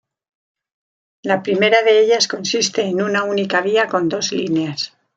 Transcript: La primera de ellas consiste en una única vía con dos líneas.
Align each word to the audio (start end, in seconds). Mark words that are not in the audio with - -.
La 1.31 1.43
primera 1.43 1.83
de 1.83 1.99
ellas 1.99 2.27
consiste 2.27 2.81
en 2.87 3.03
una 3.03 3.23
única 3.23 3.61
vía 3.61 3.85
con 3.85 4.09
dos 4.09 4.31
líneas. 4.31 4.95